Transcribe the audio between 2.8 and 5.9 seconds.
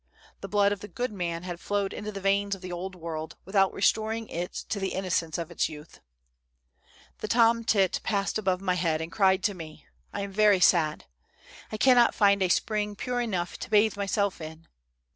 world, without restoring to it the innocence of its